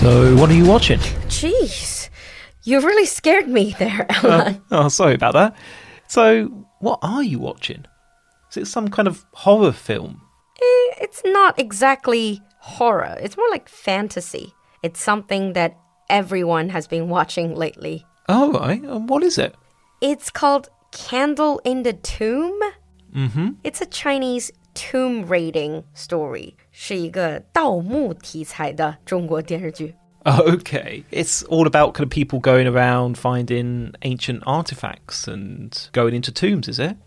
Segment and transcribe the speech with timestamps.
[0.00, 0.98] So, what are you watching?
[1.28, 2.08] Jeez,
[2.62, 4.58] you really scared me there, Ella.
[4.70, 5.54] Oh, sorry about that.
[6.08, 6.46] So,
[6.78, 7.84] what are you watching?
[8.50, 10.22] Is it some kind of horror film?
[10.56, 13.18] Eh, it's not exactly horror.
[13.20, 14.54] It's more like fantasy.
[14.82, 15.76] It's something that
[16.08, 18.06] everyone has been watching lately.
[18.26, 18.82] Oh, right.
[18.82, 19.54] And what is it?
[20.00, 22.58] It's called Candle in the Tomb.
[23.14, 23.48] Mm-hmm.
[23.64, 26.53] It's a Chinese tomb raiding story.
[26.71, 29.95] 是一个盗墓题材的中国电视剧。
[30.25, 31.03] Oh, okay.
[31.11, 36.67] It's all about kind of people going around finding ancient artifacts and going into tombs,
[36.67, 36.97] is it?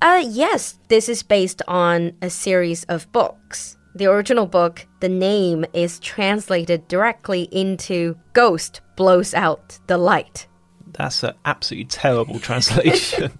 [0.00, 3.76] Uh, yes, this is based on a series of books.
[3.94, 10.46] The original book, the name is translated directly into Ghost Blows Out the Light.
[10.92, 13.38] That's an absolutely terrible translation.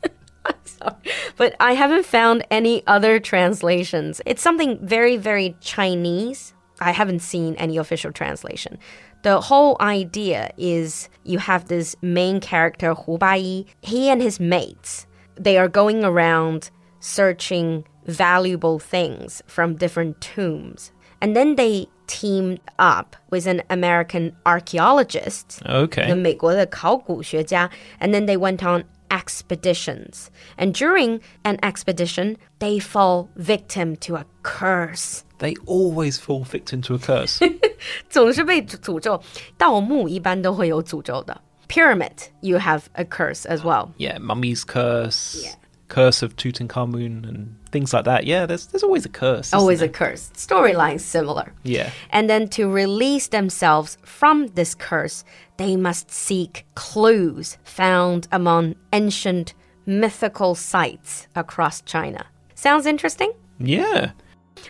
[1.41, 1.41] Sorry.
[1.41, 4.21] But I haven't found any other translations.
[4.27, 6.55] It's something very, very Chinese.
[6.81, 8.79] I haven't seen any official translation.
[9.23, 13.67] The whole idea is you have this main character, Hu Baiyi.
[13.81, 20.93] He and his mates, they are going around searching valuable things from different tombs.
[21.21, 26.07] And then they teamed up with an American archaeologist okay.
[26.07, 30.31] 跟美国的考古学家, and then they went on expeditions.
[30.59, 35.25] And during an expedition, they fall victim to a curse.
[35.39, 37.41] They always fall victim to a curse.
[38.09, 39.23] 总是被诅咒。
[39.59, 41.41] 盗墓一般都会有诅咒的。
[41.69, 43.91] Pyramid, you have a curse as well.
[43.99, 45.55] yeah, mummy's curse, Yeah.
[45.92, 48.26] curse of Tutankhamun, and things like that.
[48.26, 49.54] Yeah, there's there's always a curse.
[49.54, 50.32] Always a curse.
[50.34, 51.54] Storyline similar.
[51.64, 51.92] Yeah.
[52.10, 55.24] And then to release themselves from this curse,
[55.58, 59.54] they must seek clues found among ancient
[59.86, 62.26] mythical sites across China.
[62.56, 63.34] Sounds interesting?
[63.60, 64.12] Yeah.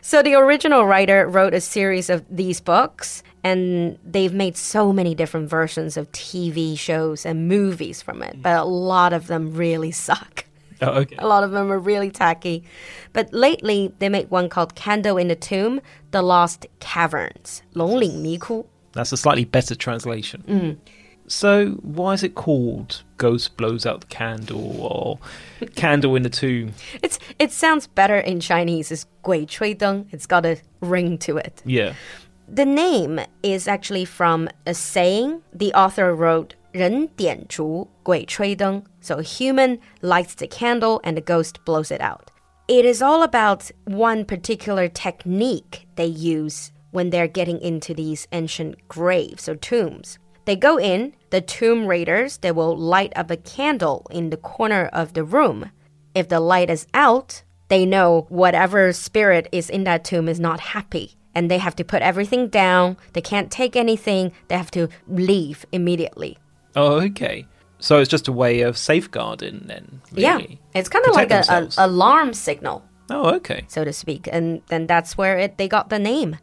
[0.01, 5.15] So the original writer wrote a series of these books, and they've made so many
[5.15, 9.91] different versions of TV shows and movies from it, but a lot of them really
[10.07, 10.45] suck.
[10.82, 11.16] Oh, okay.
[11.18, 12.64] A lot of them are really tacky.
[13.12, 15.80] But lately, they made one called Candle in the Tomb,
[16.10, 17.62] The Lost Caverns.
[17.72, 18.66] 龙岭迷窟.
[18.92, 20.78] That's a slightly better translation.
[21.28, 25.18] So, why is it called Ghost Blows Out the Candle or
[25.74, 26.72] Candle in the Tomb?
[27.02, 28.92] It's it sounds better in Chinese.
[28.92, 30.06] It's 鬼吹灯.
[30.12, 31.62] It's got a ring to it.
[31.64, 31.94] Yeah.
[32.48, 38.82] The name is actually from a saying the author wrote 人点烛, 鬼吹灯.
[39.00, 42.30] So a human lights the candle and the ghost blows it out.
[42.68, 48.88] It is all about one particular technique they use when they're getting into these ancient
[48.88, 50.18] graves or tombs.
[50.46, 54.86] They go in, the tomb raiders, they will light up a candle in the corner
[54.92, 55.70] of the room.
[56.14, 60.60] If the light is out, they know whatever spirit is in that tomb is not
[60.60, 61.16] happy.
[61.34, 62.96] And they have to put everything down.
[63.12, 64.32] They can't take anything.
[64.48, 66.38] They have to leave immediately.
[66.74, 67.46] Oh, okay.
[67.81, 70.01] So it's just a way of safeguarding then.
[70.13, 70.39] Yeah.
[70.73, 73.65] It's kind of like Protect a, a alarm signal, Oh, okay.
[73.67, 74.29] so to speak.
[74.31, 76.37] And then that's where it they got the name.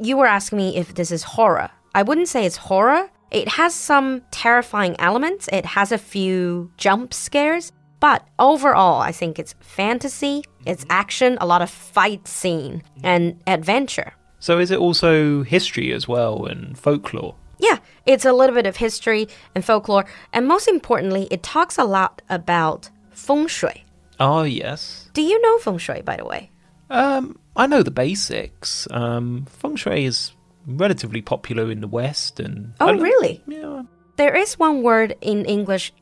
[0.00, 1.70] You were asking me if this is horror.
[1.94, 3.10] I wouldn't say it's horror.
[3.30, 5.48] It has some terrifying elements.
[5.52, 7.72] It has a few jump scares.
[7.98, 10.92] But overall, I think it's fantasy, it's mm-hmm.
[10.92, 14.12] action, a lot of fight scene, and adventure.
[14.40, 17.34] So is it also history as well and folklore?
[17.58, 20.04] Yeah, it's a little bit of history and folklore.
[20.32, 23.84] And most importantly, it talks a lot about feng shui.
[24.20, 25.08] Oh, yes.
[25.14, 26.50] Do you know feng shui, by the way?
[26.90, 28.86] Um, I know the basics.
[28.90, 30.32] Um, feng shui is
[30.66, 33.42] relatively popular in the West, and Oh, really?
[33.46, 33.82] Yeah,
[34.16, 35.92] There is one word in English,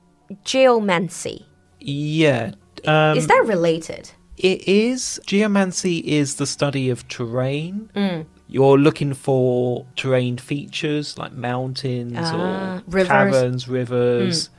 [0.44, 1.46] geomancy.
[1.80, 2.52] yeah.
[2.84, 4.10] Um, is that related?
[4.36, 5.20] It is.
[5.26, 7.90] Geomancy is the study of terrain.
[7.94, 13.07] Mm You're looking for terrain features like mountains Ah, or rivers.
[13.09, 14.49] caverns, rivers.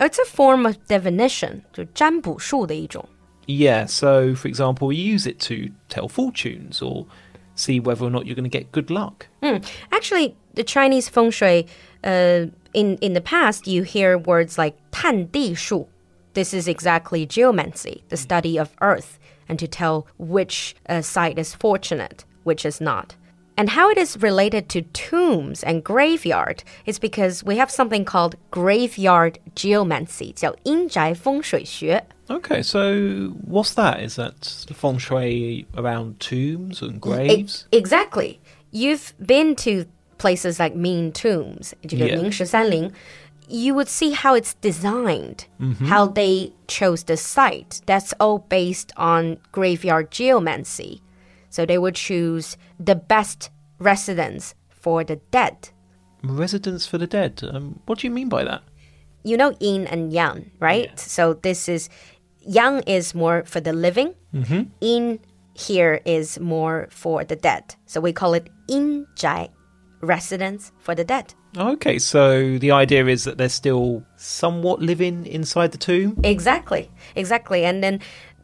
[0.00, 3.04] It's a form of divination, 就占卜术的一种.
[3.46, 7.06] Yeah, so for example, you use it to tell fortunes or
[7.54, 9.28] see whether or not you're going to get good luck.
[9.40, 9.58] Hmm.
[9.92, 11.66] Actually, the Chinese feng shui,
[12.04, 15.86] uh, in, in the past, you hear words like 探地术.
[16.34, 21.54] This is exactly geomancy, the study of earth, and to tell which uh, site is
[21.54, 23.14] fortunate, which is not.
[23.61, 28.35] And how it is related to tombs and graveyard is because we have something called
[28.49, 32.03] graveyard geomancy, 叫阴宅风水学.
[32.27, 32.81] Okay, so
[33.47, 34.01] what's that?
[34.01, 34.33] Is that
[34.73, 37.67] feng shui around tombs and graves?
[37.71, 38.39] Exactly.
[38.71, 39.85] You've been to
[40.17, 42.89] places like Ming Tombs, yeah.
[43.47, 45.85] you would see how it's designed, mm -hmm.
[45.87, 47.81] how they chose the site.
[47.85, 51.01] That's all based on graveyard geomancy.
[51.51, 55.69] So they would choose the best residence for the dead.
[56.23, 57.41] Residence for the dead.
[57.43, 58.63] Um, what do you mean by that?
[59.23, 60.89] You know yin and yang, right?
[60.89, 60.95] Yeah.
[60.95, 61.89] So this is
[62.41, 64.15] yang is more for the living.
[64.33, 64.63] Mm-hmm.
[64.81, 65.19] Yin
[65.53, 67.75] here is more for the dead.
[67.85, 69.49] So we call it yin zhai,
[70.01, 71.33] residence for the dead.
[71.57, 76.17] Okay, so the idea is that they're still somewhat living inside the tomb.
[76.23, 77.65] Exactly, exactly.
[77.65, 77.99] And then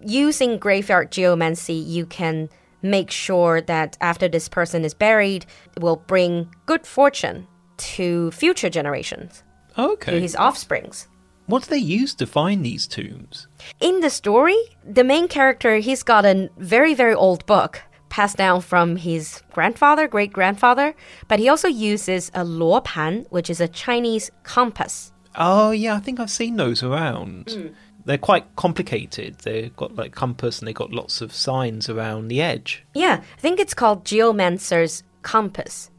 [0.06, 2.50] using graveyard geomancy, you can
[2.90, 5.46] make sure that after this person is buried,
[5.76, 7.48] it will bring good fortune
[7.78, 9.44] to future generations,
[9.76, 10.20] to Okay.
[10.20, 11.08] his offsprings.
[11.46, 13.48] What do they use to find these tombs?
[13.80, 18.62] In the story, the main character, he's got a very, very old book passed down
[18.62, 20.96] from his grandfather, great grandfather,
[21.28, 25.12] but he also uses a luopan, which is a Chinese compass.
[25.36, 27.46] Oh, yeah, I think I've seen those around.
[27.48, 27.74] Mm.
[28.08, 29.40] They're quite complicated.
[29.40, 32.86] They've got like compass and they've got lots of signs around the edge.
[32.94, 35.92] Yeah, I think it's called Geomancer's Compass.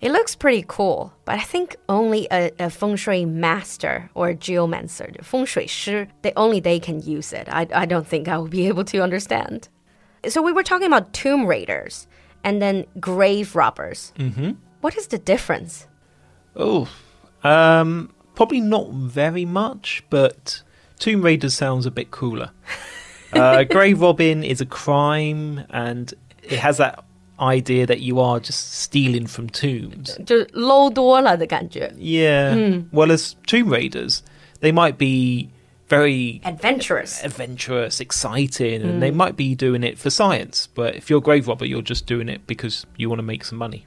[0.00, 4.34] It looks pretty cool, but I think only a, a feng shui master or a
[4.34, 7.48] geomancer, the feng shui shi, they only they can use it.
[7.48, 9.68] I, I don't think I will be able to understand.
[10.28, 12.08] So we were talking about tomb raiders
[12.42, 14.12] and then grave robbers.
[14.18, 14.52] Mm-hmm.
[14.80, 15.86] What is the difference?
[16.56, 16.88] Oh,
[17.44, 20.62] um, probably not very much, but
[21.02, 22.52] Tomb Raider sounds a bit cooler.
[23.32, 26.14] Uh, Grave robbing is a crime, and
[26.44, 27.02] it has that
[27.40, 30.16] idea that you are just stealing from tombs.
[30.24, 30.88] 就是 low.
[32.92, 34.22] Well, as Tomb Raiders,
[34.60, 35.50] they might be
[35.88, 37.20] very Adventurous.
[37.24, 40.68] adventurous, exciting, and they might be doing it for science.
[40.72, 43.44] But if you're a grave robber, you're just doing it because you want to make
[43.44, 43.86] some money.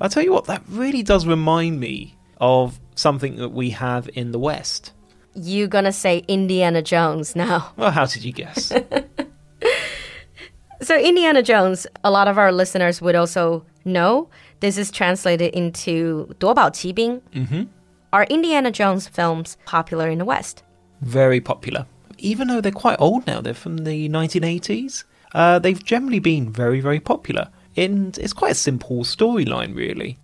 [0.00, 4.32] I tell you what, that really does remind me of something that we have in
[4.32, 4.92] the West.
[5.35, 7.71] You gonna say Indiana Jones now.
[7.77, 8.71] Well, how did you guess?
[10.81, 14.27] So, Indiana Jones, a lot of our listeners would also know
[14.59, 17.21] this is translated into 夺宝奇兵.
[17.33, 17.63] Mm-hmm.
[18.11, 20.63] Are Indiana Jones films popular in the West?
[21.03, 21.85] very popular.
[22.17, 25.03] Even though they're quite old now, they're from the 1980s.
[25.33, 27.49] Uh, they've generally been very, very popular.
[27.75, 30.17] And it's quite a simple storyline, really.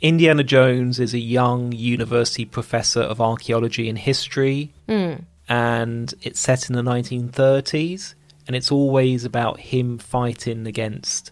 [0.00, 4.70] Indiana Jones is a young university professor of archaeology and history,
[5.48, 8.14] and it's set in the 1930s,
[8.46, 11.30] and it's always about him fighting against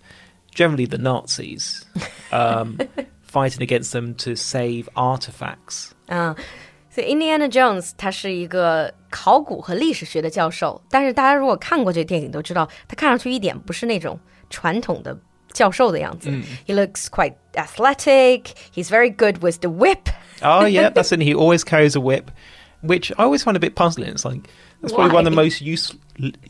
[0.54, 1.86] generally the Nazis,
[2.30, 2.78] um,
[3.22, 5.92] fighting against them to save artifacts.
[6.90, 14.18] 所以 Indiana Jones 他是一个考古和历史学的教授，但是大家如果看过这个电影都知道，他看上去一点不是那种
[14.50, 15.16] 传统的
[15.52, 16.30] 教授的样子。
[16.66, 18.54] He looks quite athletic.
[18.74, 20.08] He's very good with the whip.
[20.42, 21.20] Oh yeah, that's it.
[21.20, 22.30] He always carries a whip,
[22.82, 24.10] which I always find a bit puzzling.
[24.10, 24.48] It's like
[24.80, 25.44] that's probably one of the Why?
[25.44, 25.94] most use,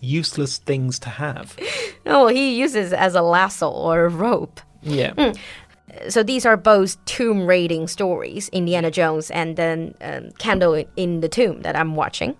[0.00, 1.56] useless things to have.
[2.05, 4.61] No, he uses as a lasso or a rope.
[4.82, 5.32] Yeah.
[6.08, 11.29] So these are both tomb raiding stories, Indiana Jones and then um, Candle in the
[11.29, 12.37] Tomb that I'm watching.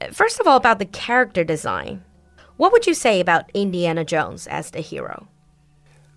[0.00, 2.02] Uh, First of all, about the character design.
[2.56, 5.28] What would you say about Indiana Jones as the hero?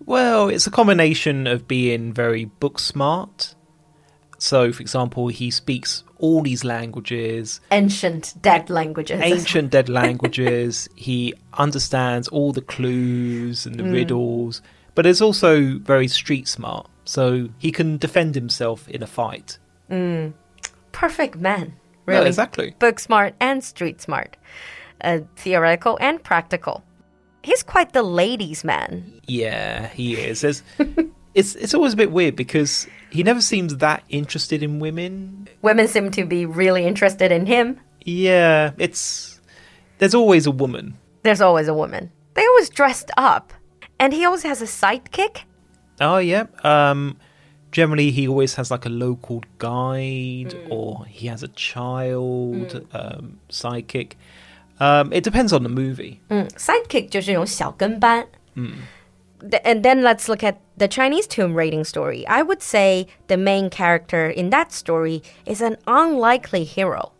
[0.05, 3.55] Well, it's a combination of being very book smart.
[4.39, 9.19] So, for example, he speaks all these languages, Ancient dead languages.
[9.21, 10.87] ancient dead languages.
[10.95, 14.61] He understands all the clues and the riddles,
[14.95, 16.87] but is also very street smart.
[17.05, 19.57] So he can defend himself in a fight.
[20.91, 21.73] Perfect man.
[22.07, 22.27] Yeah, Really.
[22.27, 22.75] exactly.
[22.79, 24.37] Book smart and street smart.
[25.01, 26.83] Uh, theoretical and practical.
[27.43, 29.21] He's quite the ladies' man.
[29.27, 30.41] Yeah, he is.
[30.41, 30.63] There's,
[31.33, 35.47] it's it's always a bit weird because he never seems that interested in women.
[35.61, 37.79] Women seem to be really interested in him.
[38.01, 39.39] Yeah, it's
[39.97, 40.97] there's always a woman.
[41.23, 42.11] There's always a woman.
[42.33, 43.53] They always dressed up.
[43.99, 45.41] And he always has a sidekick.
[45.99, 46.45] Oh yeah.
[46.63, 47.17] Um,
[47.71, 54.13] generally he always has like a local guide or he has a child um, sidekick.
[54.78, 56.20] Um, it depends on the movie.
[56.56, 58.26] Sidekick 就是那种小跟班.
[59.40, 62.24] Th- And then let's look at the Chinese tomb raiding story.
[62.26, 67.12] I would say the main character in that story is an unlikely hero.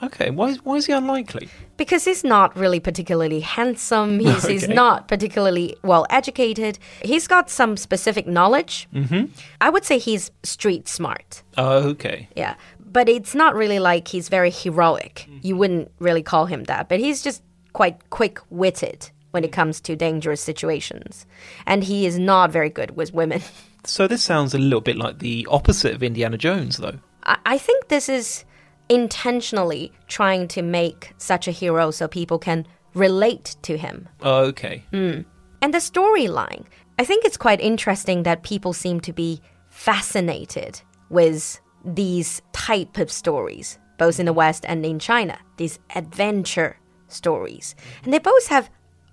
[0.00, 1.48] Okay, why is, why is he unlikely?
[1.76, 4.20] Because he's not really particularly handsome.
[4.20, 4.72] He's, he's Okay.
[4.74, 6.78] not particularly well educated.
[7.02, 8.88] He's got some specific knowledge.
[8.94, 9.24] Mm-hmm.
[9.60, 11.42] I would say he's street smart.
[11.56, 12.28] Oh, okay.
[12.36, 12.54] Yeah.
[12.93, 15.25] but it's not really like he's very heroic.
[15.27, 15.39] Mm-hmm.
[15.41, 16.89] You wouldn't really call him that.
[16.89, 19.55] But he's just quite quick witted when it mm-hmm.
[19.55, 21.25] comes to dangerous situations.
[21.65, 23.41] And he is not very good with women.
[23.85, 26.99] So this sounds a little bit like the opposite of Indiana Jones, though.
[27.23, 28.45] I I think this is
[28.89, 34.07] intentionally trying to make such a hero so people can relate to him.
[34.21, 34.83] Oh, okay.
[34.93, 35.25] Mm.
[35.61, 36.65] And the storyline,
[36.99, 43.10] I think it's quite interesting that people seem to be fascinated with these type of
[43.10, 46.76] stories, both in the West and in China, these adventure
[47.08, 47.74] stories.
[48.04, 48.70] And they both have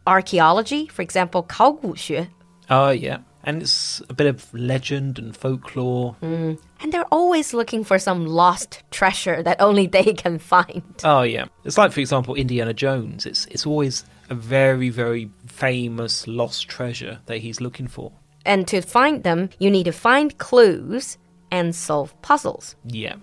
[0.07, 2.27] archaeology, for example, 考古学.
[2.69, 3.19] Oh, yeah.
[3.48, 6.15] And it's a bit of legend and folklore.
[6.22, 6.57] And
[6.89, 10.81] they're always looking for some lost treasure that only they can find.
[11.03, 13.27] Oh yeah, it's like for example Indiana Jones.
[13.27, 18.12] It's it's always a very very famous lost treasure that he's looking for.
[18.45, 21.19] And to find them, you need to find clues
[21.51, 22.75] and solve puzzles.
[22.86, 23.15] Yeah,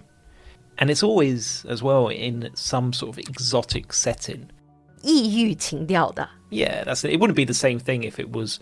[0.79, 4.49] and it's always as well in some sort of exotic setting.
[5.03, 6.29] 异域情调的.
[6.51, 7.11] Yeah, that's it.
[7.13, 8.59] It wouldn't be the same thing if it was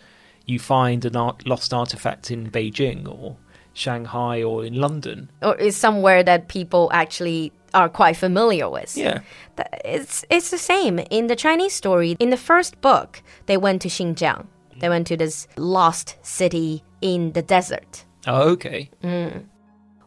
[0.47, 3.37] you find an art, lost artifact in Beijing or
[3.75, 5.29] Shanghai or in London.
[5.43, 8.97] Or is somewhere that people actually are quite familiar with.
[8.97, 9.21] Yeah.
[9.57, 12.17] Th- It's it's the same in the Chinese story.
[12.19, 14.47] In the first book, they went to Xinjiang.
[14.81, 18.07] They went to this lost city in the desert.
[18.27, 18.89] Oh, okay.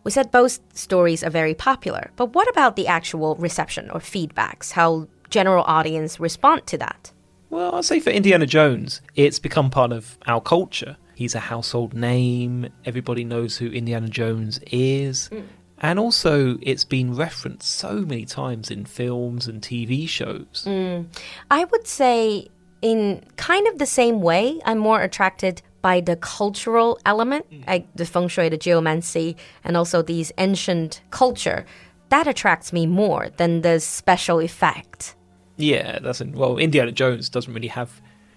[0.08, 4.72] We said both stories are very popular, but what about the actual reception or feedbacks?
[4.72, 7.12] How general audience respond to that?
[7.50, 10.96] Well, I'd say for Indiana Jones, it's become part of our culture.
[11.14, 12.70] He's a household name.
[12.86, 15.28] Everybody knows who Indiana Jones is.
[15.30, 15.44] Mm.
[15.80, 20.64] And also, it's been referenced so many times in films and TV shows.
[20.66, 21.04] Mm.
[21.50, 22.48] I would say,
[22.80, 27.66] in kind of the same way, I'm more attracted by the cultural element, mm.
[27.66, 31.64] like the feng shui, the geomancy, and also these ancient culture.
[32.10, 35.16] That attracts me more than the special effect.
[35.56, 37.90] Yeah, that's in, well, Indiana Jones doesn't really have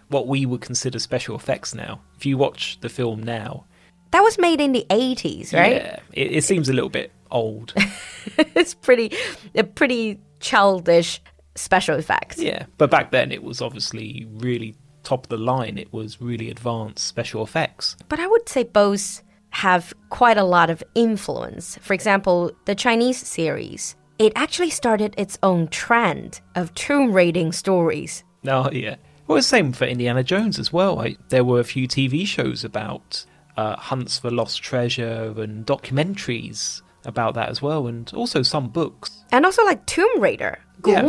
[0.07, 1.99] what we would consider special effects now.
[2.17, 3.65] If you watch the film now,
[4.11, 5.75] That was made in the 80s, right?
[5.75, 7.73] yeah, it, it seems a little bit old.
[8.61, 9.11] it's pretty,
[9.55, 11.21] a pretty childish
[11.55, 12.37] special effects.
[12.39, 15.77] yeah, but back then it was obviously really top of the line.
[15.77, 17.95] It was really advanced special effects.
[18.09, 21.77] But I would say both have quite a lot of influence.
[21.81, 28.23] For example, the Chinese series, it actually started its own trend of tomb raiding stories.
[28.47, 28.95] Oh, yeah.
[29.27, 30.99] Well, the same for Indiana Jones as well.
[30.99, 33.25] I, there were a few TV shows about
[33.57, 39.23] uh, hunts for lost treasure and documentaries about that as well, and also some books.
[39.31, 41.01] And also like Tomb Raider, Gu yeah.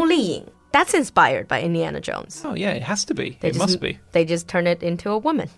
[0.73, 2.43] That's inspired by Indiana Jones.
[2.45, 3.37] Oh, yeah, it has to be.
[3.41, 3.99] They it just, must be.
[4.13, 5.51] They just turn it into a woman.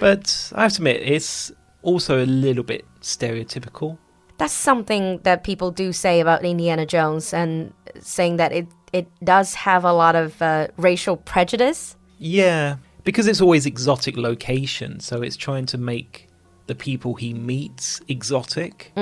[0.00, 3.98] But I have to admit, it's also a little bit stereotypical.
[4.38, 9.54] That's something that people do say about Indiana Jones and saying that it, it does
[9.54, 11.96] have a lot of uh, racial prejudice.
[12.18, 16.28] Yeah, because it's always exotic location, so it's trying to make
[16.66, 18.92] the people he meets exotic.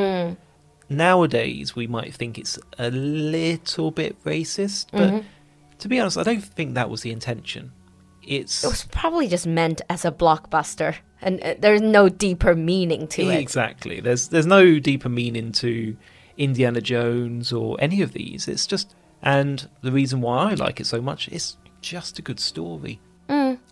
[0.96, 5.24] Nowadays, we might think it's a little bit racist, but
[5.78, 7.72] to be honest, I don't think that was the intention.
[8.22, 13.08] It's It was probably just meant as a blockbuster, and uh, there's no deeper meaning
[13.08, 13.34] to it.
[13.40, 15.96] exactly there's there's no deeper meaning to
[16.36, 18.48] Indiana Jones or any of these.
[18.48, 22.40] It's just, and the reason why I like it so much is just a good
[22.40, 23.00] story.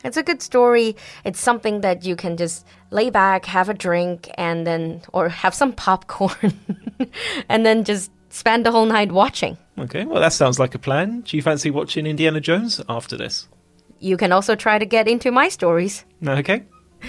[0.03, 0.97] It's a good story.
[1.25, 5.55] It's something that you can just lay back, have a drink, and then, or have
[5.55, 6.59] some popcorn,
[7.49, 9.59] and then just spend the whole night watching.
[9.79, 11.21] Okay, well that sounds like a plan.
[11.23, 13.49] Do you fancy watching Indiana Jones after this?
[13.99, 16.05] You can also try to get into my stories.
[16.27, 16.65] Okay.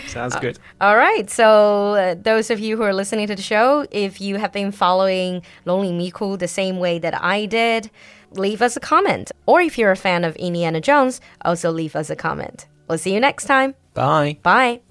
[0.08, 0.58] Sounds good.
[0.80, 1.30] All right.
[1.30, 4.72] So, uh, those of you who are listening to the show, if you have been
[4.72, 7.92] following Longling Miku the same way that I did,
[8.32, 9.32] leave us a comment.
[9.46, 12.68] Or if you're a fan of Indiana Jones, also leave us a comment.
[12.92, 13.76] We'll see you next time.
[13.94, 14.36] Bye.
[14.44, 14.82] Bye.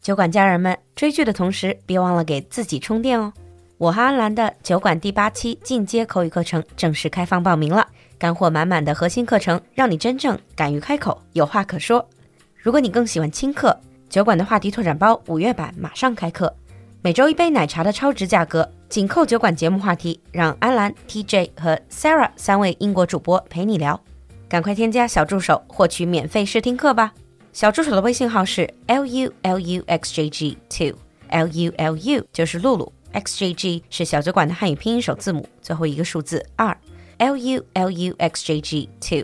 [0.00, 3.32] 酒馆家人们，追剧的同时，别忘了给自己充电哦。
[3.76, 7.84] 我和安兰的酒馆第八期进阶口语课程正式开放报名了，
[8.16, 12.08] 干货满满的核心课程，让你真正敢于开口，有话可说。
[12.56, 13.76] 如果你更喜欢轻课，
[14.08, 16.54] 酒馆的话题拓展包五月版马上开课，
[17.02, 24.00] 每周一杯奶茶的超值价格，紧扣酒馆节目话题，让安兰、TJ 和 Sarah 三位英国主播陪你聊。
[24.48, 27.12] 赶快添加小助手获取免费试听课吧！
[27.52, 36.74] 小助手的微信号是 l u l u x j g two，l u l u 就是露露，x j g 是小酒馆的汉语拼音首字母，最后一个数字二
[37.18, 39.22] ，l u l u x j g two。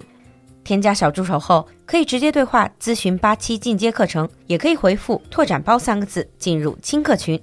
[0.62, 7.40] 添加小助手后，可以直接对话咨询八期进阶课程，也可以回复“拓展包”三个字进入轻课群。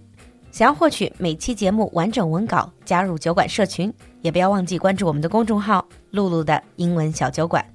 [0.52, 7.66] 想要获取每期节目完整文稿，加入酒馆社群，也不要忘记关注我们的公众号“露露的英文小酒馆”。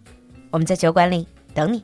[0.51, 1.83] 我们在酒馆里等你。